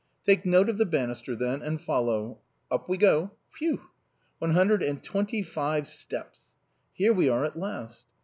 [0.25, 2.39] Take note of the banisters, then, and follow.
[2.71, 3.33] Up we go!
[3.61, 3.81] WTiew!
[4.39, 6.39] one hundred and twenty five steps!
[6.91, 8.07] Here we are at last.